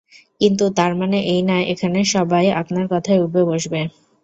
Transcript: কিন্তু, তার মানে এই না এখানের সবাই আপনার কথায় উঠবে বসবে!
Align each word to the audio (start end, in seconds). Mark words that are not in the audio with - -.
কিন্তু, 0.41 0.65
তার 0.77 0.91
মানে 0.99 1.17
এই 1.31 1.41
না 1.43 1.57
এখানের 1.73 2.07
সবাই 2.15 2.45
আপনার 2.61 2.85
কথায় 2.93 3.21
উঠবে 3.23 3.41
বসবে! 3.49 3.81